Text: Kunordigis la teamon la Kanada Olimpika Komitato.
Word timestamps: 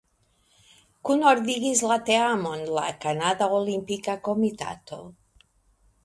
Kunordigis 1.07 1.83
la 1.91 1.97
teamon 2.07 2.63
la 2.77 2.85
Kanada 3.03 3.49
Olimpika 3.59 4.15
Komitato. 4.29 4.99